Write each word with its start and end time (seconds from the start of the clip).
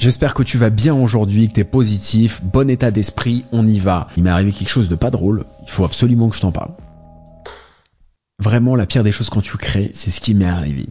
J'espère 0.00 0.32
que 0.32 0.42
tu 0.42 0.56
vas 0.56 0.70
bien 0.70 0.94
aujourd'hui, 0.94 1.46
que 1.48 1.52
t'es 1.52 1.64
positif, 1.64 2.40
bon 2.42 2.70
état 2.70 2.90
d'esprit, 2.90 3.44
on 3.52 3.66
y 3.66 3.78
va. 3.78 4.08
Il 4.16 4.22
m'est 4.22 4.30
arrivé 4.30 4.50
quelque 4.50 4.70
chose 4.70 4.88
de 4.88 4.94
pas 4.94 5.10
drôle, 5.10 5.44
il 5.62 5.68
faut 5.68 5.84
absolument 5.84 6.30
que 6.30 6.36
je 6.36 6.40
t'en 6.40 6.52
parle. 6.52 6.72
Vraiment, 8.38 8.76
la 8.76 8.86
pire 8.86 9.04
des 9.04 9.12
choses 9.12 9.28
quand 9.28 9.42
tu 9.42 9.58
crées, 9.58 9.90
c'est 9.92 10.10
ce 10.10 10.22
qui 10.22 10.32
m'est 10.32 10.46
arrivé. 10.46 10.86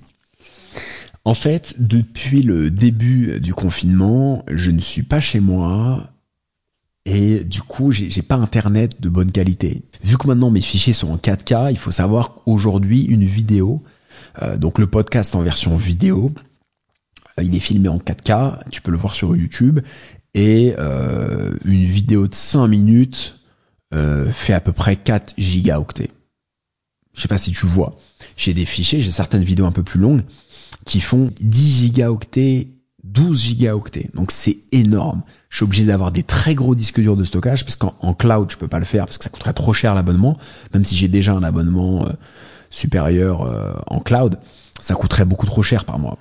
En 1.26 1.34
fait, 1.34 1.74
depuis 1.80 2.44
le 2.44 2.70
début 2.70 3.40
du 3.40 3.56
confinement, 3.56 4.46
je 4.48 4.69
ne 4.69 4.79
suis 4.79 5.01
pas 5.01 5.19
chez 5.19 5.39
moi 5.39 6.12
et 7.05 7.44
du 7.44 7.63
coup, 7.63 7.91
j'ai 7.91 8.21
pas 8.21 8.35
internet 8.35 9.01
de 9.01 9.10
bonne 9.10 9.31
qualité. 9.31 9.81
Vu 10.03 10.19
que 10.19 10.28
maintenant 10.28 10.51
mes 10.51 10.62
fichiers 10.62 10.94
sont 10.94 11.10
en 11.10 11.17
4K, 11.17 11.71
il 11.71 11.79
faut 11.79 11.89
savoir 11.89 12.35
qu'aujourd'hui, 12.35 13.05
une 13.05 13.26
vidéo, 13.26 13.81
euh, 14.44 14.55
donc 14.55 14.78
le 14.78 14.85
podcast 14.85 15.33
en 15.33 15.41
version 15.41 15.78
vidéo, 15.78 16.31
il 17.44 17.55
est 17.55 17.59
filmé 17.59 17.90
en 17.90 17.98
4K, 17.98 18.70
tu 18.72 18.81
peux 18.81 18.91
le 18.91 18.98
voir 18.98 19.16
sur 19.16 19.35
YouTube, 19.35 19.80
et 20.34 20.76
euh, 20.77 21.54
une 21.66 21.86
vidéo 21.86 22.27
de 22.27 22.34
5 22.34 22.68
minutes 22.68 23.36
fait 24.31 24.54
à 24.54 24.59
peu 24.59 24.72
près 24.72 24.95
4 24.95 25.34
gigaoctets. 25.40 26.12
Je 27.20 27.22
sais 27.23 27.28
pas 27.28 27.38
si 27.38 27.52
tu 27.52 27.66
vois. 27.66 27.98
J'ai 28.38 28.54
des 28.54 28.66
fichiers, 28.66 29.02
j'ai 29.02 29.12
certaines 29.12 29.44
vidéos 29.44 29.66
un 29.66 29.72
peu 29.72 29.84
plus 29.84 30.00
longues 30.00 30.22
qui 30.86 31.02
font 31.02 31.31
10 31.41 31.80
gigaoctets, 31.80 32.67
12 33.04 33.42
gigaoctets. 33.42 34.09
Donc 34.14 34.31
c'est 34.31 34.58
énorme. 34.72 35.23
Je 35.50 35.58
suis 35.58 35.64
obligé 35.64 35.86
d'avoir 35.86 36.12
des 36.12 36.23
très 36.23 36.56
gros 36.56 36.76
disques 36.76 37.02
durs 37.02 37.17
de 37.17 37.23
stockage 37.23 37.66
parce 37.66 37.76
qu'en 37.76 38.14
cloud 38.14 38.50
je 38.50 38.58
peux 38.58 38.67
pas 38.67 38.80
le 38.80 38.86
faire 38.86 39.06
parce 39.06 39.17
que 39.17 39.23
ça 39.23 39.30
coûterait 39.30 39.53
trop 39.53 39.73
cher 39.73 39.95
l'abonnement. 39.95 40.38
Même 40.73 40.86
si 40.86 40.95
j'ai 40.95 41.08
déjà 41.08 41.34
un 41.34 41.44
abonnement 41.44 42.06
euh, 42.06 42.12
supérieur 42.70 43.42
euh, 43.42 43.73
en 43.88 44.00
cloud, 44.00 44.40
ça 44.80 44.94
coûterait 44.94 45.26
beaucoup 45.26 45.45
trop 45.45 45.64
cher 45.64 45.86
par 45.86 46.00
mois. 46.00 46.17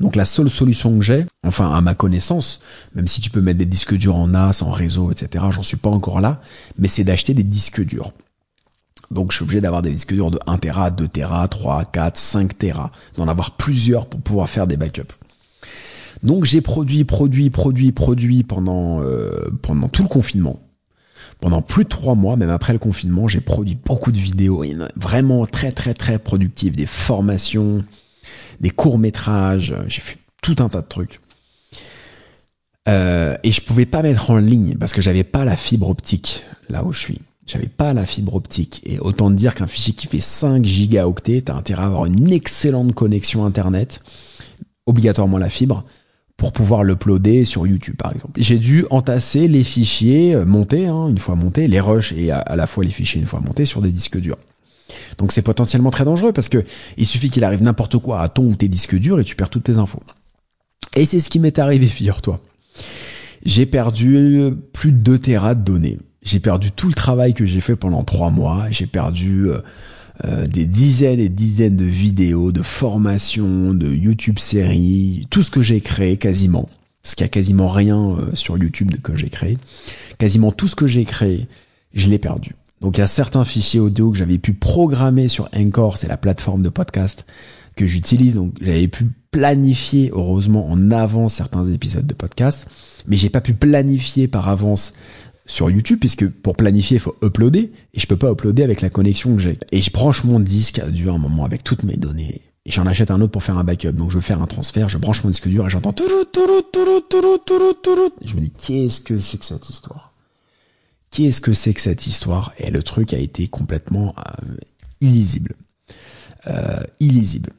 Donc 0.00 0.16
la 0.16 0.24
seule 0.24 0.48
solution 0.48 0.98
que 0.98 1.04
j'ai, 1.04 1.26
enfin 1.46 1.74
à 1.74 1.80
ma 1.80 1.94
connaissance, 1.94 2.60
même 2.94 3.06
si 3.06 3.20
tu 3.20 3.30
peux 3.30 3.42
mettre 3.42 3.58
des 3.58 3.66
disques 3.66 3.94
durs 3.94 4.16
en 4.16 4.28
NAS, 4.28 4.62
en 4.62 4.70
réseau, 4.70 5.10
etc., 5.10 5.44
j'en 5.50 5.62
suis 5.62 5.76
pas 5.76 5.90
encore 5.90 6.20
là, 6.20 6.40
mais 6.78 6.88
c'est 6.88 7.04
d'acheter 7.04 7.34
des 7.34 7.42
disques 7.42 7.84
durs. 7.84 8.12
Donc 9.10 9.30
je 9.30 9.36
suis 9.36 9.42
obligé 9.42 9.60
d'avoir 9.60 9.82
des 9.82 9.90
disques 9.90 10.14
durs 10.14 10.30
de 10.30 10.38
1 10.46 10.58
Tera, 10.58 10.90
2 10.90 11.08
Tera, 11.08 11.46
3, 11.48 11.84
4, 11.84 12.16
5 12.16 12.58
Tera, 12.58 12.92
d'en 13.16 13.28
avoir 13.28 13.52
plusieurs 13.52 14.06
pour 14.06 14.20
pouvoir 14.20 14.48
faire 14.48 14.66
des 14.66 14.76
backups. 14.76 15.14
Donc 16.22 16.44
j'ai 16.44 16.60
produit, 16.60 17.04
produit, 17.04 17.50
produit, 17.50 17.92
produit 17.92 18.42
pendant 18.42 19.02
euh, 19.02 19.50
pendant 19.62 19.88
tout 19.88 20.02
le 20.02 20.08
confinement. 20.08 20.60
Pendant 21.40 21.62
plus 21.62 21.84
de 21.84 21.88
trois 21.88 22.14
mois, 22.14 22.36
même 22.36 22.50
après 22.50 22.74
le 22.74 22.78
confinement, 22.78 23.26
j'ai 23.26 23.40
produit 23.40 23.76
beaucoup 23.82 24.12
de 24.12 24.18
vidéos, 24.18 24.62
vraiment 24.96 25.46
très 25.46 25.72
très 25.72 25.94
très 25.94 26.18
productives, 26.18 26.76
des 26.76 26.86
formations, 26.86 27.82
des 28.60 28.70
courts 28.70 28.98
métrages, 28.98 29.74
j'ai 29.86 30.00
fait 30.00 30.18
tout 30.42 30.56
un 30.58 30.68
tas 30.68 30.82
de 30.82 30.88
trucs. 30.88 31.20
Euh, 32.88 33.36
et 33.42 33.52
je 33.52 33.60
pouvais 33.60 33.86
pas 33.86 34.02
mettre 34.02 34.30
en 34.30 34.38
ligne 34.38 34.76
parce 34.78 34.92
que 34.92 35.02
j'avais 35.02 35.24
pas 35.24 35.44
la 35.44 35.56
fibre 35.56 35.88
optique 35.88 36.44
là 36.68 36.84
où 36.84 36.92
je 36.92 36.98
suis. 36.98 37.20
J'avais 37.46 37.66
pas 37.66 37.92
la 37.92 38.06
fibre 38.06 38.34
optique. 38.34 38.80
Et 38.84 38.98
autant 39.00 39.30
dire 39.30 39.54
qu'un 39.54 39.66
fichier 39.66 39.92
qui 39.92 40.06
fait 40.06 40.20
5 40.20 40.64
gigaoctets, 40.64 41.42
t'as 41.42 41.54
intérêt 41.54 41.82
à 41.82 41.86
avoir 41.86 42.06
une 42.06 42.30
excellente 42.30 42.94
connexion 42.94 43.44
internet, 43.44 44.02
obligatoirement 44.86 45.38
la 45.38 45.48
fibre, 45.48 45.84
pour 46.36 46.52
pouvoir 46.52 46.84
l'uploader 46.84 47.44
sur 47.44 47.66
YouTube 47.66 47.96
par 47.98 48.12
exemple. 48.12 48.40
J'ai 48.40 48.58
dû 48.58 48.86
entasser 48.90 49.46
les 49.46 49.64
fichiers 49.64 50.34
euh, 50.34 50.44
montés, 50.44 50.86
hein, 50.86 51.08
une 51.08 51.18
fois 51.18 51.34
montés, 51.34 51.66
les 51.66 51.80
rushs 51.80 52.12
et 52.12 52.30
à, 52.30 52.56
la 52.56 52.66
fois 52.66 52.82
les 52.82 52.90
fichiers 52.90 53.20
une 53.20 53.26
fois 53.26 53.40
montés 53.40 53.66
sur 53.66 53.82
des 53.82 53.90
disques 53.90 54.18
durs. 54.18 54.38
Donc 55.18 55.32
c'est 55.32 55.42
potentiellement 55.42 55.90
très 55.90 56.04
dangereux 56.04 56.32
parce 56.32 56.48
que 56.48 56.64
il 56.96 57.06
suffit 57.06 57.30
qu'il 57.30 57.44
arrive 57.44 57.62
n'importe 57.62 57.98
quoi 57.98 58.20
à 58.20 58.28
ton 58.28 58.44
ou 58.44 58.54
tes 58.54 58.68
disques 58.68 58.96
durs 58.96 59.20
et 59.20 59.24
tu 59.24 59.36
perds 59.36 59.50
toutes 59.50 59.64
tes 59.64 59.76
infos. 59.76 60.02
Et 60.96 61.04
c'est 61.04 61.20
ce 61.20 61.28
qui 61.28 61.38
m'est 61.38 61.58
arrivé, 61.58 61.86
figure-toi. 61.88 62.40
J'ai 63.44 63.66
perdu 63.66 64.50
plus 64.72 64.92
de 64.92 64.98
2 64.98 65.18
Tera 65.18 65.54
de 65.54 65.62
données 65.62 65.98
j'ai 66.22 66.40
perdu 66.40 66.70
tout 66.70 66.88
le 66.88 66.94
travail 66.94 67.34
que 67.34 67.46
j'ai 67.46 67.60
fait 67.60 67.76
pendant 67.76 68.02
trois 68.02 68.30
mois. 68.30 68.66
J'ai 68.70 68.86
perdu 68.86 69.48
euh, 69.48 69.60
euh, 70.24 70.46
des 70.46 70.66
dizaines 70.66 71.20
et 71.20 71.28
dizaines 71.28 71.76
de 71.76 71.84
vidéos, 71.84 72.52
de 72.52 72.62
formations, 72.62 73.72
de 73.72 73.88
YouTube 73.88 74.38
séries, 74.38 75.26
tout 75.30 75.42
ce 75.42 75.50
que 75.50 75.62
j'ai 75.62 75.80
créé 75.80 76.16
quasiment. 76.16 76.68
Parce 77.02 77.14
qu'il 77.14 77.24
a 77.24 77.28
quasiment 77.28 77.68
rien 77.68 77.98
euh, 77.98 78.34
sur 78.34 78.58
YouTube 78.58 78.92
que 79.02 79.16
j'ai 79.16 79.30
créé. 79.30 79.56
Quasiment 80.18 80.52
tout 80.52 80.68
ce 80.68 80.76
que 80.76 80.86
j'ai 80.86 81.04
créé, 81.04 81.48
je 81.94 82.10
l'ai 82.10 82.18
perdu. 82.18 82.54
Donc 82.80 82.96
il 82.96 83.00
y 83.00 83.04
a 83.04 83.06
certains 83.06 83.44
fichiers 83.44 83.80
audio 83.80 84.10
que 84.10 84.18
j'avais 84.18 84.38
pu 84.38 84.54
programmer 84.54 85.28
sur 85.28 85.48
Encore, 85.54 85.98
c'est 85.98 86.08
la 86.08 86.16
plateforme 86.16 86.62
de 86.62 86.68
podcast 86.68 87.26
que 87.76 87.86
j'utilise. 87.86 88.34
Donc 88.34 88.54
j'avais 88.60 88.88
pu 88.88 89.06
planifier 89.30 90.10
heureusement 90.12 90.68
en 90.68 90.90
avance 90.90 91.34
certains 91.34 91.64
épisodes 91.64 92.06
de 92.06 92.14
podcast, 92.14 92.66
mais 93.06 93.16
j'ai 93.16 93.30
pas 93.30 93.40
pu 93.40 93.54
planifier 93.54 94.28
par 94.28 94.48
avance 94.48 94.92
sur 95.46 95.70
YouTube 95.70 95.98
puisque 95.98 96.28
pour 96.28 96.56
planifier 96.56 96.96
il 96.96 97.00
faut 97.00 97.16
uploader 97.22 97.72
et 97.92 98.00
je 98.00 98.06
peux 98.06 98.16
pas 98.16 98.30
uploader 98.30 98.62
avec 98.62 98.80
la 98.80 98.90
connexion 98.90 99.34
que 99.34 99.42
j'ai. 99.42 99.58
Et 99.72 99.80
je 99.80 99.90
branche 99.90 100.24
mon 100.24 100.40
disque 100.40 100.78
à 100.78 100.86
dur 100.86 101.14
un 101.14 101.18
moment 101.18 101.44
avec 101.44 101.64
toutes 101.64 101.82
mes 101.82 101.96
données 101.96 102.40
et 102.66 102.70
j'en 102.70 102.86
achète 102.86 103.10
un 103.10 103.20
autre 103.20 103.32
pour 103.32 103.42
faire 103.42 103.58
un 103.58 103.64
backup. 103.64 103.92
Donc 103.92 104.10
je 104.10 104.16
veux 104.16 104.20
faire 104.22 104.40
un 104.40 104.46
transfert, 104.46 104.88
je 104.88 104.98
branche 104.98 105.24
mon 105.24 105.30
disque 105.30 105.48
dur 105.48 105.66
et 105.66 105.70
j'entends 105.70 105.94
je 108.24 108.36
me 108.36 108.40
dis 108.40 108.50
qu'est-ce 108.50 109.00
que 109.00 109.18
c'est 109.18 109.38
que 109.38 109.44
cette 109.44 109.68
histoire? 109.68 110.12
Qu'est-ce 111.10 111.40
que 111.40 111.52
c'est 111.52 111.74
que 111.74 111.80
cette 111.80 112.06
histoire? 112.06 112.52
Et 112.58 112.70
le 112.70 112.82
truc 112.82 113.12
a 113.12 113.18
été 113.18 113.48
complètement 113.48 114.14
euh, 114.18 114.54
illisible. 115.00 115.54
Euh, 116.46 116.82
illisible. 117.00 117.50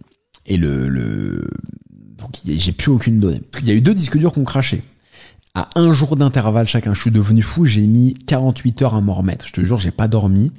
Et 0.45 0.57
le, 0.57 0.87
le... 0.87 1.49
donc 1.89 2.37
j'ai 2.43 2.71
plus 2.71 2.91
aucune 2.91 3.19
donnée. 3.19 3.41
Il 3.59 3.67
y 3.67 3.71
a 3.71 3.73
eu 3.73 3.81
deux 3.81 3.93
disques 3.93 4.17
durs 4.17 4.33
qui 4.33 4.39
ont 4.39 4.45
craché 4.45 4.83
à 5.53 5.69
un 5.75 5.93
jour 5.93 6.15
d'intervalle 6.15 6.65
chacun. 6.65 6.93
Je 6.93 7.01
suis 7.01 7.11
devenu 7.11 7.41
fou, 7.41 7.65
j'ai 7.65 7.85
mis 7.87 8.13
48 8.13 8.81
heures 8.83 8.95
à 8.95 9.01
m'en 9.01 9.13
remettre. 9.13 9.47
Je 9.47 9.53
te 9.53 9.61
jure, 9.61 9.79
j'ai 9.79 9.91
pas 9.91 10.07
dormi. 10.07 10.51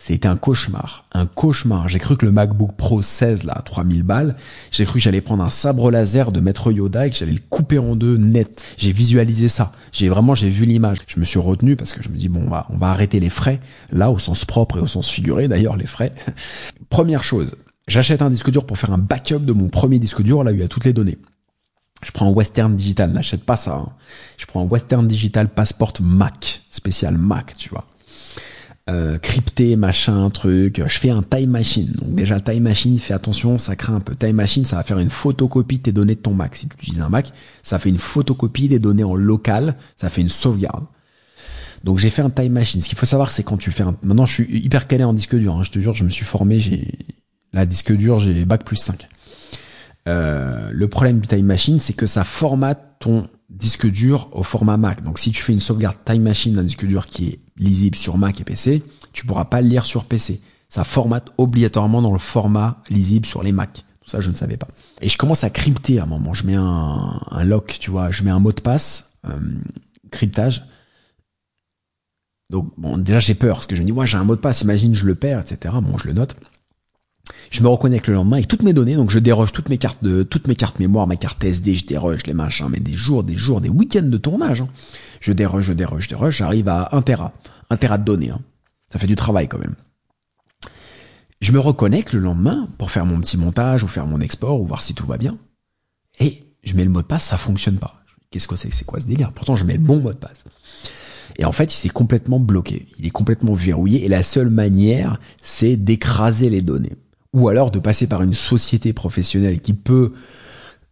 C'était 0.00 0.28
un 0.28 0.36
cauchemar, 0.36 1.04
un 1.12 1.26
cauchemar. 1.26 1.88
J'ai 1.88 1.98
cru 1.98 2.16
que 2.16 2.24
le 2.24 2.30
MacBook 2.30 2.76
Pro 2.76 3.02
16 3.02 3.42
là, 3.42 3.60
3000 3.64 4.04
balles, 4.04 4.36
j'ai 4.70 4.84
cru 4.84 4.94
que 4.94 5.02
j'allais 5.02 5.20
prendre 5.20 5.42
un 5.42 5.50
sabre 5.50 5.90
laser 5.90 6.30
de 6.30 6.38
Maître 6.38 6.70
Yoda 6.70 7.08
et 7.08 7.10
que 7.10 7.16
j'allais 7.16 7.32
le 7.32 7.40
couper 7.50 7.78
en 7.78 7.96
deux 7.96 8.16
net. 8.16 8.64
J'ai 8.78 8.92
visualisé 8.92 9.48
ça. 9.48 9.72
J'ai 9.90 10.08
vraiment 10.08 10.36
j'ai 10.36 10.50
vu 10.50 10.66
l'image. 10.66 10.98
Je 11.08 11.18
me 11.18 11.24
suis 11.24 11.40
retenu 11.40 11.74
parce 11.74 11.92
que 11.92 12.02
je 12.02 12.10
me 12.10 12.16
dis 12.16 12.28
bon, 12.28 12.44
on 12.46 12.48
va 12.48 12.66
on 12.70 12.78
va 12.78 12.90
arrêter 12.90 13.18
les 13.18 13.28
frais 13.28 13.58
là 13.90 14.12
au 14.12 14.20
sens 14.20 14.44
propre 14.44 14.78
et 14.78 14.80
au 14.80 14.86
sens 14.86 15.10
figuré 15.10 15.48
d'ailleurs 15.48 15.76
les 15.76 15.86
frais. 15.86 16.12
Première 16.90 17.24
chose, 17.24 17.56
j'achète 17.88 18.22
un 18.22 18.30
disque 18.30 18.52
dur 18.52 18.64
pour 18.64 18.78
faire 18.78 18.92
un 18.92 18.98
backup 18.98 19.40
de 19.40 19.52
mon 19.52 19.68
premier 19.68 19.98
disque 19.98 20.22
dur 20.22 20.44
là 20.44 20.52
où 20.52 20.54
il 20.54 20.60
y 20.60 20.64
a 20.64 20.68
toutes 20.68 20.84
les 20.84 20.92
données. 20.92 21.18
Je 22.04 22.12
prends 22.12 22.28
un 22.28 22.32
Western 22.32 22.76
Digital, 22.76 23.10
n'achète 23.10 23.42
pas 23.42 23.56
ça. 23.56 23.74
Hein. 23.74 23.88
Je 24.36 24.46
prends 24.46 24.62
un 24.62 24.66
Western 24.66 25.06
Digital 25.08 25.48
Passport 25.48 25.94
Mac, 26.00 26.62
spécial 26.70 27.18
Mac, 27.18 27.54
tu 27.58 27.70
vois. 27.70 27.88
Euh, 28.88 29.18
crypté, 29.18 29.76
machin, 29.76 30.30
truc. 30.30 30.82
Je 30.86 30.98
fais 30.98 31.10
un 31.10 31.22
Time 31.22 31.50
Machine. 31.50 31.92
Donc 31.92 32.14
déjà, 32.14 32.40
Time 32.40 32.62
Machine, 32.62 32.96
fais 32.96 33.12
attention, 33.12 33.58
ça 33.58 33.76
craint 33.76 33.96
un 33.96 34.00
peu. 34.00 34.14
Time 34.14 34.36
Machine, 34.36 34.64
ça 34.64 34.76
va 34.76 34.82
faire 34.82 34.98
une 34.98 35.10
photocopie 35.10 35.78
de 35.78 35.82
tes 35.82 35.92
données 35.92 36.14
de 36.14 36.20
ton 36.20 36.32
Mac. 36.32 36.56
Si 36.56 36.68
tu 36.68 36.76
utilises 36.76 37.00
un 37.02 37.10
Mac, 37.10 37.32
ça 37.62 37.78
fait 37.78 37.90
une 37.90 37.98
photocopie 37.98 38.68
des 38.68 38.78
données 38.78 39.04
en 39.04 39.14
local, 39.14 39.76
ça 39.96 40.08
fait 40.08 40.22
une 40.22 40.30
sauvegarde. 40.30 40.86
Donc 41.84 41.98
j'ai 41.98 42.08
fait 42.08 42.22
un 42.22 42.30
Time 42.30 42.52
Machine. 42.52 42.80
Ce 42.80 42.88
qu'il 42.88 42.96
faut 42.96 43.06
savoir, 43.06 43.30
c'est 43.30 43.42
quand 43.42 43.58
tu 43.58 43.70
fais 43.72 43.82
un... 43.82 43.94
Maintenant, 44.02 44.24
je 44.24 44.34
suis 44.42 44.58
hyper 44.58 44.86
calé 44.86 45.04
en 45.04 45.12
disque 45.12 45.36
dur. 45.36 45.56
Hein. 45.56 45.62
Je 45.64 45.70
te 45.70 45.78
jure, 45.78 45.94
je 45.94 46.04
me 46.04 46.10
suis 46.10 46.24
formé, 46.24 46.58
j'ai... 46.58 46.88
La 47.52 47.66
disque 47.66 47.94
dur, 47.94 48.20
j'ai 48.20 48.44
Bac 48.44 48.64
plus 48.64 48.76
5. 48.76 49.06
Euh, 50.06 50.70
le 50.72 50.88
problème 50.88 51.20
du 51.20 51.28
Time 51.28 51.46
Machine, 51.46 51.78
c'est 51.78 51.92
que 51.92 52.06
ça 52.06 52.24
formate 52.24 52.96
ton 53.00 53.28
disque 53.50 53.86
dur 53.86 54.30
au 54.32 54.42
format 54.42 54.78
Mac. 54.78 55.02
Donc 55.02 55.18
si 55.18 55.30
tu 55.30 55.42
fais 55.42 55.52
une 55.52 55.60
sauvegarde 55.60 55.96
Time 56.04 56.22
Machine 56.22 56.54
d'un 56.54 56.62
disque 56.62 56.86
dur 56.86 57.06
qui 57.06 57.28
est 57.28 57.40
lisible 57.58 57.96
sur 57.96 58.16
Mac 58.16 58.40
et 58.40 58.44
PC, 58.44 58.82
tu 59.12 59.26
pourras 59.26 59.44
pas 59.44 59.60
le 59.60 59.68
lire 59.68 59.86
sur 59.86 60.04
PC. 60.04 60.40
Ça 60.68 60.84
formate 60.84 61.32
obligatoirement 61.38 62.02
dans 62.02 62.12
le 62.12 62.18
format 62.18 62.82
lisible 62.90 63.26
sur 63.26 63.42
les 63.42 63.52
Mac. 63.52 63.84
Ça, 64.06 64.20
je 64.20 64.30
ne 64.30 64.34
savais 64.34 64.56
pas. 64.56 64.68
Et 65.02 65.08
je 65.08 65.18
commence 65.18 65.44
à 65.44 65.50
crypter 65.50 65.98
à 65.98 66.04
un 66.04 66.06
moment. 66.06 66.32
Je 66.32 66.46
mets 66.46 66.54
un, 66.54 67.44
lock, 67.44 67.76
tu 67.78 67.90
vois, 67.90 68.10
je 68.10 68.22
mets 68.22 68.30
un 68.30 68.38
mot 68.38 68.52
de 68.52 68.60
passe, 68.60 69.18
euh, 69.26 69.38
cryptage. 70.10 70.64
Donc 72.50 72.72
bon, 72.78 72.96
déjà 72.96 73.18
j'ai 73.18 73.34
peur 73.34 73.56
parce 73.56 73.66
que 73.66 73.76
je 73.76 73.82
me 73.82 73.86
dis, 73.86 73.92
ouais, 73.92 74.06
j'ai 74.06 74.16
un 74.16 74.24
mot 74.24 74.34
de 74.34 74.40
passe, 74.40 74.62
imagine 74.62 74.94
je 74.94 75.04
le 75.04 75.14
perds, 75.14 75.40
etc. 75.40 75.74
Bon, 75.82 75.98
je 75.98 76.06
le 76.06 76.14
note. 76.14 76.34
Je 77.50 77.62
me 77.62 77.68
reconnecte 77.68 78.06
le 78.08 78.14
lendemain 78.14 78.36
avec 78.36 78.48
toutes 78.48 78.62
mes 78.62 78.72
données, 78.72 78.94
donc 78.94 79.10
je 79.10 79.18
déroge 79.18 79.52
toutes 79.52 79.68
mes 79.68 79.78
cartes 79.78 80.02
de, 80.02 80.22
toutes 80.22 80.48
mes 80.48 80.54
cartes 80.54 80.78
mémoire, 80.78 81.06
ma 81.06 81.16
carte 81.16 81.42
SD, 81.42 81.74
je 81.74 81.86
déroge 81.86 82.26
les 82.26 82.34
machins, 82.34 82.68
mais 82.70 82.80
des 82.80 82.92
jours, 82.92 83.24
des 83.24 83.36
jours, 83.36 83.60
des 83.60 83.68
week-ends 83.68 84.02
de 84.02 84.18
tournage. 84.18 84.60
Hein. 84.60 84.68
Je 85.20 85.32
déroge, 85.32 85.64
je 85.64 85.72
déroge, 85.72 86.04
je 86.04 86.08
déroge, 86.08 86.36
j'arrive 86.36 86.68
à 86.68 86.88
1 86.92 87.02
Tera. 87.02 87.32
1 87.70 87.76
Tera 87.76 87.98
de 87.98 88.04
données. 88.04 88.30
Hein. 88.30 88.40
Ça 88.92 88.98
fait 88.98 89.06
du 89.06 89.16
travail 89.16 89.48
quand 89.48 89.58
même. 89.58 89.74
Je 91.40 91.52
me 91.52 91.58
reconnecte 91.58 92.12
le 92.12 92.20
lendemain 92.20 92.68
pour 92.78 92.90
faire 92.90 93.06
mon 93.06 93.20
petit 93.20 93.36
montage 93.36 93.82
ou 93.82 93.88
faire 93.88 94.06
mon 94.06 94.20
export 94.20 94.60
ou 94.60 94.66
voir 94.66 94.82
si 94.82 94.94
tout 94.94 95.06
va 95.06 95.18
bien. 95.18 95.38
Et 96.20 96.40
je 96.64 96.74
mets 96.74 96.84
le 96.84 96.90
mot 96.90 97.02
de 97.02 97.06
passe, 97.06 97.24
ça 97.24 97.36
fonctionne 97.36 97.78
pas. 97.78 98.02
Qu'est-ce 98.30 98.48
que 98.48 98.56
c'est 98.56 98.72
C'est 98.72 98.84
quoi 98.84 99.00
ce 99.00 99.06
délire? 99.06 99.32
Pourtant, 99.32 99.56
je 99.56 99.64
mets 99.64 99.74
le 99.74 99.78
bon 99.78 100.00
mot 100.00 100.12
de 100.12 100.18
passe. 100.18 100.44
Et 101.38 101.44
en 101.44 101.52
fait, 101.52 101.72
il 101.72 101.76
s'est 101.76 101.88
complètement 101.88 102.40
bloqué. 102.40 102.88
Il 102.98 103.06
est 103.06 103.10
complètement 103.10 103.54
verrouillé. 103.54 104.04
Et 104.04 104.08
la 104.08 104.22
seule 104.22 104.50
manière, 104.50 105.20
c'est 105.40 105.76
d'écraser 105.76 106.50
les 106.50 106.62
données 106.62 106.96
ou 107.38 107.48
alors 107.48 107.70
de 107.70 107.78
passer 107.78 108.06
par 108.06 108.22
une 108.22 108.34
société 108.34 108.92
professionnelle 108.92 109.60
qui 109.60 109.72
peut 109.72 110.12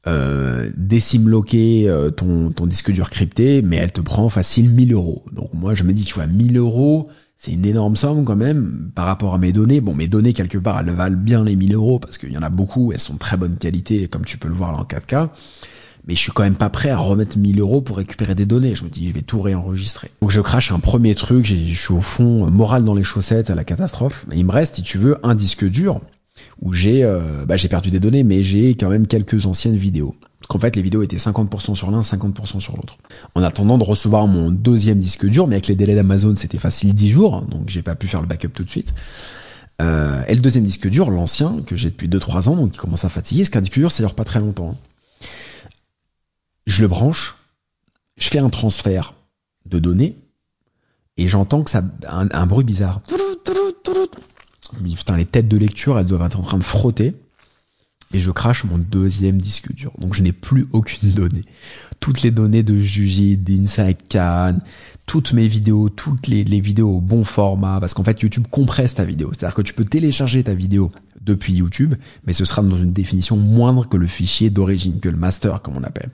euh, 0.06 0.70
décimloquer 0.76 1.88
euh, 1.88 2.10
ton, 2.10 2.50
ton 2.50 2.66
disque 2.66 2.92
dur 2.92 3.10
crypté, 3.10 3.60
mais 3.60 3.76
elle 3.76 3.90
te 3.90 4.00
prend 4.00 4.28
facile 4.28 4.70
1000 4.70 4.92
euros. 4.92 5.24
Donc 5.32 5.52
moi 5.52 5.74
je 5.74 5.82
me 5.82 5.92
dis, 5.92 6.04
tu 6.04 6.14
vois, 6.14 6.28
1000 6.28 6.56
euros, 6.56 7.08
c'est 7.36 7.52
une 7.52 7.66
énorme 7.66 7.96
somme 7.96 8.24
quand 8.24 8.36
même 8.36 8.90
par 8.94 9.06
rapport 9.06 9.34
à 9.34 9.38
mes 9.38 9.52
données. 9.52 9.80
Bon, 9.80 9.94
mes 9.94 10.06
données 10.06 10.32
quelque 10.32 10.58
part, 10.58 10.78
elles 10.78 10.90
valent 10.90 11.16
bien 11.16 11.42
les 11.42 11.56
1000 11.56 11.74
euros 11.74 11.98
parce 11.98 12.18
qu'il 12.18 12.32
y 12.32 12.38
en 12.38 12.42
a 12.42 12.50
beaucoup, 12.50 12.92
elles 12.92 13.00
sont 13.00 13.14
de 13.14 13.18
très 13.18 13.36
bonne 13.36 13.56
qualité, 13.56 14.06
comme 14.06 14.24
tu 14.24 14.38
peux 14.38 14.46
le 14.46 14.54
voir 14.54 14.72
là 14.72 14.78
en 14.78 14.84
4K. 14.84 15.28
Mais 16.06 16.14
je 16.14 16.20
suis 16.20 16.30
quand 16.30 16.44
même 16.44 16.54
pas 16.54 16.70
prêt 16.70 16.90
à 16.90 16.96
remettre 16.96 17.36
1000 17.36 17.58
euros 17.58 17.80
pour 17.80 17.96
récupérer 17.96 18.36
des 18.36 18.46
données. 18.46 18.76
Je 18.76 18.84
me 18.84 18.88
dis, 18.88 19.08
je 19.08 19.12
vais 19.12 19.22
tout 19.22 19.40
réenregistrer. 19.40 20.12
Donc 20.22 20.30
je 20.30 20.40
crache 20.40 20.70
un 20.70 20.78
premier 20.78 21.16
truc, 21.16 21.44
je 21.44 21.56
suis 21.56 21.92
au 21.92 22.00
fond 22.00 22.48
moral 22.48 22.84
dans 22.84 22.94
les 22.94 23.02
chaussettes 23.02 23.50
à 23.50 23.56
la 23.56 23.64
catastrophe. 23.64 24.24
Il 24.32 24.46
me 24.46 24.52
reste, 24.52 24.76
si 24.76 24.84
tu 24.84 24.98
veux, 24.98 25.18
un 25.24 25.34
disque 25.34 25.64
dur 25.64 26.00
où 26.60 26.72
j'ai 26.72 27.02
euh, 27.04 27.44
bah, 27.46 27.56
j'ai 27.56 27.68
perdu 27.68 27.90
des 27.90 28.00
données, 28.00 28.24
mais 28.24 28.42
j'ai 28.42 28.70
quand 28.70 28.88
même 28.88 29.06
quelques 29.06 29.46
anciennes 29.46 29.76
vidéos. 29.76 30.14
Parce 30.40 30.48
qu'en 30.48 30.58
fait, 30.58 30.76
les 30.76 30.82
vidéos 30.82 31.02
étaient 31.02 31.16
50% 31.16 31.74
sur 31.74 31.90
l'un, 31.90 32.00
50% 32.00 32.60
sur 32.60 32.76
l'autre. 32.76 32.98
En 33.34 33.42
attendant 33.42 33.78
de 33.78 33.84
recevoir 33.84 34.26
mon 34.26 34.50
deuxième 34.50 34.98
disque 34.98 35.26
dur, 35.26 35.46
mais 35.46 35.56
avec 35.56 35.66
les 35.66 35.74
délais 35.74 35.94
d'Amazon, 35.94 36.34
c'était 36.36 36.58
facile 36.58 36.94
10 36.94 37.10
jours, 37.10 37.42
donc 37.42 37.68
j'ai 37.68 37.82
pas 37.82 37.94
pu 37.94 38.06
faire 38.06 38.20
le 38.20 38.26
backup 38.26 38.50
tout 38.50 38.64
de 38.64 38.70
suite. 38.70 38.94
Euh, 39.82 40.22
et 40.28 40.34
le 40.34 40.40
deuxième 40.40 40.64
disque 40.64 40.88
dur, 40.88 41.10
l'ancien, 41.10 41.62
que 41.66 41.76
j'ai 41.76 41.90
depuis 41.90 42.08
2-3 42.08 42.48
ans, 42.48 42.56
donc 42.56 42.72
qui 42.72 42.78
commence 42.78 43.04
à 43.04 43.08
fatiguer, 43.08 43.42
parce 43.42 43.50
qu'un 43.50 43.60
disque 43.60 43.78
dur, 43.78 43.90
ça 43.90 44.02
dure 44.02 44.14
pas 44.14 44.24
très 44.24 44.40
longtemps. 44.40 44.70
Hein. 44.72 45.26
Je 46.66 46.82
le 46.82 46.88
branche, 46.88 47.36
je 48.16 48.28
fais 48.28 48.38
un 48.38 48.50
transfert 48.50 49.14
de 49.66 49.78
données, 49.78 50.16
et 51.16 51.28
j'entends 51.28 51.62
que 51.62 51.70
ça 51.70 51.82
un 52.08 52.46
bruit 52.46 52.64
bizarre 52.64 53.00
putain, 54.82 55.16
les 55.16 55.26
têtes 55.26 55.48
de 55.48 55.56
lecture, 55.56 55.98
elles 55.98 56.06
doivent 56.06 56.26
être 56.26 56.38
en 56.38 56.42
train 56.42 56.58
de 56.58 56.64
frotter. 56.64 57.14
Et 58.14 58.20
je 58.20 58.30
crache 58.30 58.64
mon 58.64 58.78
deuxième 58.78 59.38
disque 59.38 59.72
dur. 59.72 59.92
Donc 59.98 60.14
je 60.14 60.22
n'ai 60.22 60.32
plus 60.32 60.64
aucune 60.72 61.10
donnée. 61.10 61.42
Toutes 61.98 62.22
les 62.22 62.30
données 62.30 62.62
de 62.62 62.78
Jujit, 62.78 63.36
d'Inside 63.36 63.96
toutes 65.06 65.32
mes 65.32 65.46
vidéos, 65.46 65.88
toutes 65.88 66.26
les, 66.26 66.42
vidéos 66.60 66.96
au 66.96 67.00
bon 67.00 67.24
format, 67.24 67.78
parce 67.80 67.94
qu'en 67.94 68.02
fait 68.02 68.20
YouTube 68.20 68.46
compresse 68.50 68.94
ta 68.94 69.04
vidéo. 69.04 69.30
C'est-à-dire 69.32 69.54
que 69.54 69.62
tu 69.62 69.72
peux 69.72 69.84
télécharger 69.84 70.42
ta 70.42 70.54
vidéo 70.54 70.90
depuis 71.20 71.54
YouTube, 71.54 71.94
mais 72.26 72.32
ce 72.32 72.44
sera 72.44 72.62
dans 72.62 72.76
une 72.76 72.92
définition 72.92 73.36
moindre 73.36 73.88
que 73.88 73.96
le 73.96 74.06
fichier 74.06 74.50
d'origine, 74.50 74.98
que 74.98 75.08
le 75.08 75.16
master 75.16 75.62
comme 75.62 75.76
on 75.76 75.84
appelle. 75.84 76.10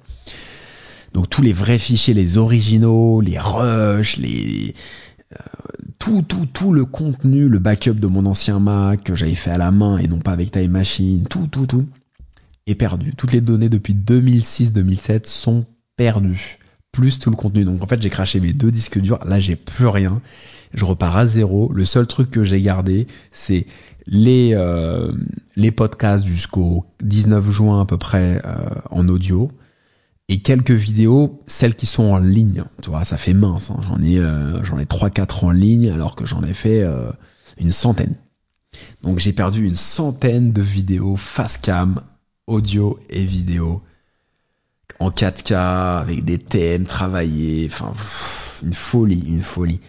Donc 1.15 1.29
tous 1.29 1.43
les 1.43 1.53
vrais 1.53 1.79
fichiers, 1.79 2.15
les 2.15 2.38
originaux, 2.38 3.20
les 3.20 3.38
rushs, 3.38 4.17
les 4.19 4.75
tout, 5.99 6.23
tout, 6.23 6.46
tout 6.46 6.73
le 6.73 6.84
contenu, 6.84 7.49
le 7.49 7.58
backup 7.58 7.94
de 7.94 8.06
mon 8.06 8.26
ancien 8.26 8.58
Mac 8.58 9.05
que 9.05 9.14
j'avais 9.14 9.34
fait 9.34 9.50
à 9.50 9.58
la 9.58 9.70
main 9.70 9.99
et 9.99 10.08
non 10.08 10.19
pas 10.19 10.32
avec 10.32 10.50
Time 10.50 10.70
Machine, 10.70 11.25
tout, 11.29 11.46
tout, 11.46 11.67
tout 11.67 11.87
est 12.67 12.75
perdu. 12.75 13.14
Toutes 13.17 13.32
les 13.32 13.40
données 13.40 13.69
depuis 13.69 13.94
2006-2007 13.94 15.26
sont 15.26 15.67
perdues. 15.96 16.58
Plus 16.90 17.19
tout 17.19 17.31
le 17.31 17.37
contenu. 17.37 17.64
Donc 17.64 17.82
en 17.82 17.87
fait, 17.87 18.02
j'ai 18.02 18.11
craché 18.11 18.40
mes 18.40 18.52
deux 18.52 18.70
disques 18.70 18.99
durs. 18.99 19.19
Là, 19.25 19.40
j'ai 19.40 19.56
plus 19.56 19.87
rien. 19.87 20.20
Je 20.75 20.84
repars 20.84 21.17
à 21.17 21.26
zéro. 21.26 21.73
Le 21.73 21.84
seul 21.84 22.06
truc 22.06 22.31
que 22.31 22.44
j'ai 22.44 22.61
gardé, 22.61 23.06
c'est 23.31 23.67
les 24.06 24.50
euh, 24.55 25.12
les 25.56 25.70
podcasts 25.70 26.26
jusqu'au 26.26 26.84
19 27.02 27.50
juin 27.50 27.81
à 27.81 27.87
peu 27.87 27.96
près 27.96 28.43
euh, 28.44 28.69
en 28.90 29.08
audio 29.08 29.50
et 30.28 30.40
quelques 30.40 30.70
vidéos, 30.70 31.42
celles 31.46 31.74
qui 31.74 31.86
sont 31.86 32.04
en 32.04 32.19
ligne. 32.19 32.64
Tu 32.80 32.90
vois, 32.90 33.04
ça 33.04 33.16
fait 33.16 33.34
mince. 33.34 33.70
Hein. 33.70 33.80
J'en 33.82 34.00
ai, 34.02 34.19
euh, 34.19 34.62
j'en 34.64 34.78
ai 34.78 34.86
trois, 34.86 35.10
quatre 35.10 35.44
en 35.44 35.50
ligne, 35.50 35.90
alors 35.90 36.16
que 36.16 36.26
j'en 36.26 36.42
ai 36.42 36.54
fait 36.54 36.82
euh, 36.82 37.10
une 37.58 37.70
centaine. 37.70 38.14
Donc 39.02 39.19
j'ai 39.19 39.32
perdu 39.32 39.66
une 39.66 39.74
centaine 39.74 40.52
de 40.52 40.62
vidéos 40.62 41.16
face 41.16 41.58
cam, 41.58 42.00
audio 42.46 42.98
et 43.10 43.24
vidéo, 43.24 43.82
en 44.98 45.10
4K 45.10 46.00
avec 46.00 46.24
des 46.24 46.38
thèmes 46.38 46.84
travaillés. 46.84 47.69
Enfin, 47.70 47.92
une 48.62 48.72
folie, 48.72 49.24
une 49.26 49.42
folie. 49.42 49.80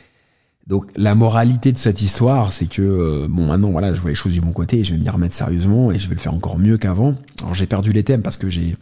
Donc 0.68 0.88
la 0.96 1.14
moralité 1.14 1.72
de 1.72 1.78
cette 1.78 2.02
histoire, 2.02 2.52
c'est 2.52 2.68
que 2.68 2.82
euh, 2.82 3.28
bon 3.30 3.48
maintenant 3.48 3.72
voilà, 3.72 3.94
je 3.94 4.00
vois 4.00 4.12
les 4.12 4.16
choses 4.16 4.32
du 4.32 4.40
bon 4.40 4.54
côté 4.54 4.84
je 4.84 4.94
vais 4.94 4.98
m'y 5.00 5.10
remettre 5.10 5.36
sérieusement 5.36 5.92
et 5.92 6.00
je 6.00 6.08
vais 6.08 6.16
le 6.16 6.22
faire 6.22 6.34
encore 6.34 6.58
mieux 6.58 6.78
qu'avant. 6.78 7.16
Alors 7.42 7.54
j'ai 7.54 7.66
perdu 7.66 7.92
les 7.92 8.04
thèmes 8.04 8.22
parce 8.22 8.38
que 8.38 8.50
j'ai 8.50 8.78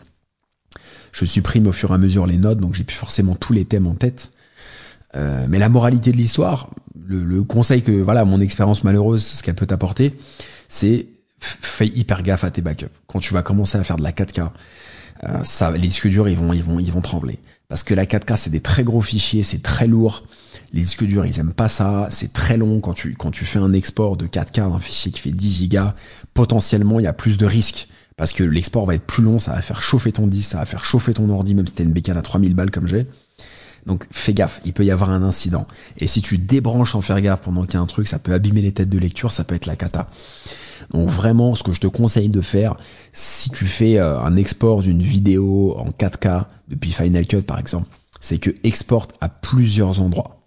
je 1.12 1.26
supprime 1.26 1.68
au 1.68 1.72
fur 1.72 1.92
et 1.92 1.94
à 1.94 1.98
mesure 1.98 2.26
les 2.26 2.38
notes, 2.38 2.60
donc 2.60 2.74
j'ai 2.74 2.84
plus 2.84 2.96
forcément 2.96 3.36
tous 3.36 3.54
les 3.54 3.66
thèmes 3.66 3.88
en 3.88 3.96
tête. 3.96 4.32
Euh, 5.16 5.46
mais 5.50 5.60
la 5.60 5.70
moralité 5.70 6.12
de 6.12 6.18
l'histoire, 6.18 6.70
le, 7.06 7.44
conseil 7.44 7.82
que 7.82 7.92
voilà 7.92 8.24
mon 8.24 8.40
expérience 8.40 8.84
malheureuse, 8.84 9.24
ce 9.24 9.44
qu'elle 9.44 9.56
peut 9.56 9.66
t'apporter, 9.66 10.16
c'est 10.70 11.08
fais 11.40 11.88
hyper 11.88 12.24
gaffe 12.24 12.44
à 12.44 12.52
tes 12.52 12.62
backups. 12.62 12.92
Quand 13.08 13.20
tu 13.20 13.34
vas 13.34 13.42
commencer 13.42 13.78
à 13.78 13.84
faire 13.84 13.98
de 13.98 14.04
la 14.04 14.12
4K, 14.12 14.52
euh, 15.24 15.72
les 15.72 15.80
disques 15.80 16.08
durs 16.08 16.30
ils 16.30 16.38
vont 16.38 16.54
ils 16.54 16.64
vont 16.64 16.80
ils 16.80 16.92
vont 16.92 17.02
trembler 17.02 17.40
parce 17.68 17.84
que 17.84 17.94
la 17.94 18.06
4K 18.06 18.36
c'est 18.36 18.50
des 18.50 18.62
très 18.62 18.84
gros 18.84 19.02
fichiers, 19.02 19.44
c'est 19.44 19.62
très 19.62 19.88
lourd. 19.88 20.24
Les 20.74 20.82
disques 20.82 21.04
durs 21.04 21.26
ils 21.26 21.40
aiment 21.40 21.54
pas 21.54 21.68
ça, 21.68 22.08
c'est 22.10 22.32
très 22.32 22.58
long 22.58 22.80
quand 22.80 22.94
tu 22.94 23.16
quand 23.16 23.32
tu 23.32 23.46
fais 23.46 23.60
un 23.60 23.74
export 23.74 24.18
de 24.18 24.28
4K 24.28 24.72
d'un 24.72 24.80
fichier 24.80 25.12
qui 25.12 25.20
fait 25.20 25.32
10 25.32 25.52
gigas, 25.52 25.96
potentiellement 26.34 27.00
il 27.00 27.04
y 27.04 27.08
a 27.08 27.14
plus 27.14 27.38
de 27.38 27.46
risques 27.46 27.88
parce 28.18 28.34
que 28.34 28.44
l'export 28.44 28.86
va 28.86 28.96
être 28.96 29.06
plus 29.06 29.24
long, 29.24 29.40
ça 29.40 29.54
va 29.54 29.62
faire 29.62 29.82
chauffer 29.82 30.12
ton 30.12 30.28
disque, 30.28 30.52
ça 30.52 30.60
va 30.60 30.66
faire 30.66 30.84
chauffer 30.84 31.14
ton 31.14 31.30
ordi, 31.30 31.56
même 31.56 31.68
si 31.68 31.74
t'as 31.74 31.84
une 31.84 31.92
bécane 31.92 32.18
à 32.18 32.22
3000 32.22 32.54
balles 32.54 32.72
comme 32.72 32.88
j'ai. 32.88 33.08
Donc 33.86 34.06
fais 34.12 34.34
gaffe, 34.34 34.62
il 34.66 34.74
peut 34.74 34.86
y 34.86 34.92
avoir 34.92 35.10
un 35.10 35.24
incident. 35.24 35.68
Et 35.98 36.08
si 36.08 36.22
tu 36.22 36.38
débranches 36.38 36.92
sans 36.92 37.02
faire 37.02 37.20
gaffe 37.22 37.42
pendant 37.42 37.64
qu'il 37.64 37.76
y 37.76 37.78
a 37.78 37.82
un 37.82 37.88
truc, 37.88 38.08
ça 38.08 38.20
peut 38.20 38.34
abîmer 38.34 38.62
les 38.62 38.72
têtes 38.72 38.90
de 38.90 39.00
lecture, 39.00 39.32
ça 39.32 39.44
peut 39.44 39.56
être 39.56 39.66
la 39.66 39.76
cata. 39.76 40.08
Donc 40.92 41.10
vraiment, 41.10 41.56
ce 41.56 41.64
que 41.64 41.72
je 41.72 41.80
te 41.80 41.88
conseille 41.88 42.30
de 42.30 42.42
faire, 42.42 42.76
si 43.14 43.50
tu 43.50 43.66
fais 43.66 43.98
euh, 43.98 44.20
un 44.20 44.36
export 44.36 44.82
d'une 44.82 45.02
vidéo 45.02 45.76
en 45.78 45.90
4K 45.90 46.46
depuis 46.68 46.92
Final 46.92 47.26
Cut 47.26 47.42
par 47.42 47.60
exemple, 47.60 47.88
c'est 48.20 48.38
que 48.38 48.52
exporte 48.64 49.16
à 49.22 49.30
plusieurs 49.30 50.02
endroits. 50.02 50.38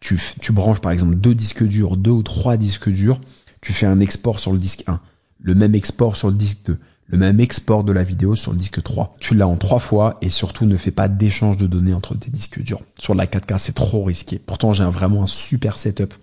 Tu, 0.00 0.20
tu 0.40 0.52
branches 0.52 0.80
par 0.80 0.92
exemple 0.92 1.14
deux 1.14 1.34
disques 1.34 1.64
durs, 1.64 1.96
deux 1.96 2.10
ou 2.10 2.22
trois 2.22 2.56
disques 2.56 2.90
durs, 2.90 3.20
tu 3.62 3.72
fais 3.72 3.86
un 3.86 4.00
export 4.00 4.40
sur 4.40 4.52
le 4.52 4.58
disque 4.58 4.84
1, 4.86 5.00
le 5.40 5.54
même 5.54 5.74
export 5.74 6.16
sur 6.16 6.28
le 6.28 6.34
disque 6.34 6.66
2, 6.66 6.78
le 7.06 7.18
même 7.18 7.40
export 7.40 7.84
de 7.84 7.92
la 7.92 8.02
vidéo 8.02 8.34
sur 8.34 8.52
le 8.52 8.58
disque 8.58 8.82
3. 8.82 9.16
Tu 9.20 9.34
l'as 9.34 9.46
en 9.46 9.56
trois 9.56 9.78
fois 9.78 10.18
et 10.22 10.30
surtout 10.30 10.64
ne 10.64 10.76
fais 10.76 10.90
pas 10.90 11.08
d'échange 11.08 11.56
de 11.56 11.66
données 11.66 11.94
entre 11.94 12.14
tes 12.14 12.30
disques 12.30 12.62
durs. 12.62 12.80
Sur 12.98 13.14
la 13.14 13.26
4K, 13.26 13.58
c'est 13.58 13.74
trop 13.74 14.04
risqué. 14.04 14.38
Pourtant, 14.38 14.72
j'ai 14.72 14.84
vraiment 14.84 15.22
un 15.22 15.26
super 15.26 15.76
setup. 15.76 16.14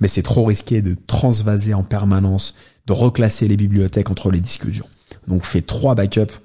Mais 0.00 0.08
c'est 0.08 0.22
trop 0.22 0.44
risqué 0.44 0.82
de 0.82 0.96
transvaser 1.06 1.74
en 1.74 1.84
permanence, 1.84 2.54
de 2.86 2.92
reclasser 2.92 3.46
les 3.46 3.56
bibliothèques 3.56 4.10
entre 4.10 4.30
les 4.30 4.40
disques 4.40 4.68
durs. 4.68 4.88
Donc 5.28 5.44
fais 5.44 5.62
trois 5.62 5.94
backups. 5.94 6.40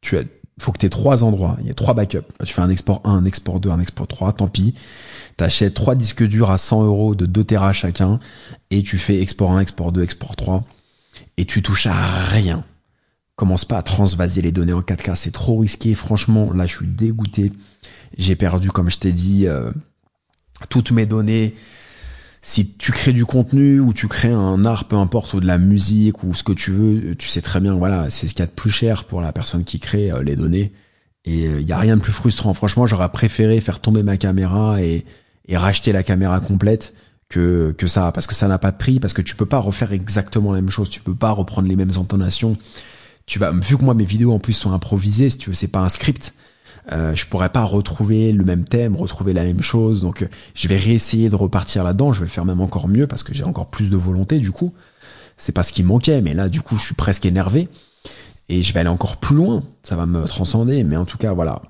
Tu 0.00 0.16
as, 0.16 0.22
faut 0.58 0.72
que 0.72 0.78
tu 0.78 0.86
aies 0.86 0.90
trois 0.90 1.22
endroits. 1.22 1.58
Il 1.60 1.66
y 1.66 1.70
a 1.70 1.74
trois 1.74 1.92
backups. 1.92 2.26
Tu 2.44 2.54
fais 2.54 2.62
un 2.62 2.70
export 2.70 3.02
1, 3.04 3.10
un 3.10 3.24
export 3.26 3.60
2, 3.60 3.70
un 3.70 3.80
export 3.80 4.06
3, 4.06 4.32
tant 4.32 4.48
pis. 4.48 4.74
T'achètes 5.36 5.74
trois 5.74 5.96
disques 5.96 6.22
durs 6.22 6.50
à 6.50 6.56
100 6.56 6.84
euros 6.84 7.14
de 7.14 7.26
2 7.26 7.44
Tera 7.44 7.74
chacun 7.74 8.20
et 8.70 8.82
tu 8.82 8.96
fais 8.96 9.20
export 9.20 9.52
1, 9.52 9.60
export 9.60 9.92
2, 9.92 10.02
export 10.02 10.34
3 10.34 10.64
et 11.36 11.44
tu 11.44 11.62
touches 11.62 11.86
à 11.86 11.94
rien 12.30 12.64
commence 13.36 13.66
pas 13.66 13.76
à 13.78 13.82
transvaser 13.82 14.42
les 14.42 14.50
données 14.50 14.72
en 14.72 14.80
4K, 14.80 15.14
c'est 15.14 15.30
trop 15.30 15.58
risqué. 15.58 15.94
Franchement, 15.94 16.52
là, 16.52 16.66
je 16.66 16.76
suis 16.76 16.86
dégoûté. 16.86 17.52
J'ai 18.16 18.34
perdu, 18.34 18.70
comme 18.70 18.90
je 18.90 18.98
t'ai 18.98 19.12
dit, 19.12 19.46
euh, 19.46 19.70
toutes 20.68 20.90
mes 20.90 21.06
données. 21.06 21.54
Si 22.40 22.74
tu 22.76 22.92
crées 22.92 23.12
du 23.12 23.26
contenu 23.26 23.80
ou 23.80 23.92
tu 23.92 24.08
crées 24.08 24.32
un 24.32 24.64
art, 24.64 24.86
peu 24.86 24.96
importe, 24.96 25.34
ou 25.34 25.40
de 25.40 25.46
la 25.46 25.58
musique 25.58 26.22
ou 26.22 26.32
ce 26.32 26.42
que 26.42 26.52
tu 26.52 26.70
veux, 26.70 27.14
tu 27.16 27.28
sais 27.28 27.42
très 27.42 27.60
bien, 27.60 27.74
voilà, 27.74 28.08
c'est 28.08 28.28
ce 28.28 28.34
qu'il 28.34 28.40
y 28.40 28.44
a 28.44 28.46
de 28.46 28.52
plus 28.52 28.70
cher 28.70 29.04
pour 29.04 29.20
la 29.20 29.32
personne 29.32 29.64
qui 29.64 29.80
crée 29.80 30.10
euh, 30.10 30.22
les 30.22 30.36
données. 30.36 30.72
Et 31.24 31.40
il 31.40 31.46
euh, 31.46 31.60
y 31.60 31.72
a 31.72 31.78
rien 31.78 31.96
de 31.96 32.02
plus 32.02 32.12
frustrant. 32.12 32.54
Franchement, 32.54 32.86
j'aurais 32.86 33.10
préféré 33.10 33.60
faire 33.60 33.80
tomber 33.80 34.02
ma 34.02 34.16
caméra 34.16 34.80
et, 34.80 35.04
et 35.48 35.56
racheter 35.56 35.92
la 35.92 36.02
caméra 36.02 36.40
complète 36.40 36.94
que, 37.28 37.74
que 37.76 37.86
ça, 37.86 38.12
parce 38.12 38.26
que 38.26 38.34
ça 38.34 38.48
n'a 38.48 38.58
pas 38.58 38.70
de 38.70 38.76
prix, 38.76 39.00
parce 39.00 39.12
que 39.12 39.22
tu 39.22 39.34
peux 39.34 39.46
pas 39.46 39.58
refaire 39.58 39.92
exactement 39.92 40.52
la 40.52 40.60
même 40.60 40.70
chose, 40.70 40.88
tu 40.88 41.00
peux 41.00 41.14
pas 41.14 41.32
reprendre 41.32 41.68
les 41.68 41.76
mêmes 41.76 41.90
intonations, 41.98 42.56
tu 43.26 43.38
vas, 43.38 43.50
vu 43.50 43.76
que 43.76 43.84
moi 43.84 43.94
mes 43.94 44.04
vidéos 44.04 44.32
en 44.32 44.38
plus 44.38 44.52
sont 44.52 44.72
improvisées, 44.72 45.30
si 45.30 45.38
tu 45.38 45.50
veux, 45.50 45.54
c'est 45.54 45.68
pas 45.68 45.80
un 45.80 45.88
script. 45.88 46.32
Euh, 46.92 47.14
je 47.16 47.26
pourrais 47.26 47.48
pas 47.48 47.64
retrouver 47.64 48.30
le 48.32 48.44
même 48.44 48.64
thème, 48.64 48.94
retrouver 48.94 49.32
la 49.32 49.42
même 49.42 49.62
chose. 49.62 50.02
Donc, 50.02 50.22
euh, 50.22 50.28
je 50.54 50.68
vais 50.68 50.76
réessayer 50.76 51.28
de 51.28 51.34
repartir 51.34 51.82
là-dedans. 51.82 52.12
Je 52.12 52.20
vais 52.20 52.26
le 52.26 52.30
faire 52.30 52.44
même 52.44 52.60
encore 52.60 52.86
mieux 52.86 53.08
parce 53.08 53.24
que 53.24 53.34
j'ai 53.34 53.42
encore 53.42 53.66
plus 53.66 53.90
de 53.90 53.96
volonté. 53.96 54.38
Du 54.38 54.52
coup, 54.52 54.72
c'est 55.36 55.50
pas 55.52 55.64
ce 55.64 55.72
qui 55.72 55.82
manquait, 55.82 56.22
mais 56.22 56.32
là, 56.32 56.48
du 56.48 56.60
coup, 56.60 56.76
je 56.76 56.84
suis 56.86 56.94
presque 56.94 57.26
énervé 57.26 57.68
et 58.48 58.62
je 58.62 58.72
vais 58.72 58.80
aller 58.80 58.88
encore 58.88 59.16
plus 59.16 59.34
loin. 59.34 59.64
Ça 59.82 59.96
va 59.96 60.06
me 60.06 60.24
transcender. 60.24 60.84
Mais 60.84 60.96
en 60.96 61.04
tout 61.04 61.18
cas, 61.18 61.32
voilà. 61.32 61.60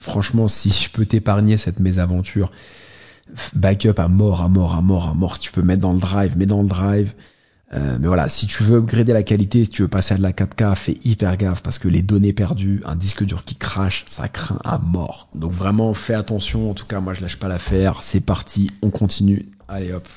Franchement, 0.00 0.48
si 0.48 0.70
je 0.70 0.90
peux 0.90 1.06
t'épargner 1.06 1.56
cette 1.56 1.78
mésaventure, 1.78 2.50
backup 3.54 3.98
à 3.98 4.08
mort, 4.08 4.42
à 4.42 4.48
mort, 4.48 4.74
à 4.74 4.82
mort, 4.82 5.08
à 5.08 5.14
mort. 5.14 5.36
Si 5.36 5.42
tu 5.42 5.52
peux 5.52 5.62
mettre 5.62 5.82
dans 5.82 5.92
le 5.92 6.00
drive, 6.00 6.36
mets 6.36 6.46
dans 6.46 6.62
le 6.62 6.68
drive. 6.68 7.14
Euh, 7.74 7.98
mais 8.00 8.06
voilà, 8.06 8.28
si 8.28 8.46
tu 8.46 8.62
veux 8.62 8.78
upgrader 8.78 9.12
la 9.12 9.22
qualité, 9.22 9.64
si 9.64 9.70
tu 9.70 9.82
veux 9.82 9.88
passer 9.88 10.14
à 10.14 10.16
de 10.16 10.22
la 10.22 10.32
4K, 10.32 10.74
fais 10.74 10.98
hyper 11.04 11.36
gaffe 11.36 11.62
parce 11.62 11.78
que 11.78 11.88
les 11.88 12.02
données 12.02 12.32
perdues, 12.32 12.82
un 12.86 12.96
disque 12.96 13.24
dur 13.24 13.44
qui 13.44 13.56
crache, 13.56 14.04
ça 14.06 14.28
craint 14.28 14.58
à 14.64 14.78
mort. 14.78 15.28
Donc 15.34 15.52
vraiment, 15.52 15.92
fais 15.94 16.14
attention. 16.14 16.70
En 16.70 16.74
tout 16.74 16.86
cas, 16.86 17.00
moi, 17.00 17.12
je 17.12 17.20
lâche 17.20 17.36
pas 17.36 17.48
l'affaire. 17.48 18.02
C'est 18.02 18.20
parti, 18.20 18.70
on 18.82 18.90
continue. 18.90 19.46
Allez 19.68 19.92
hop. 19.92 20.08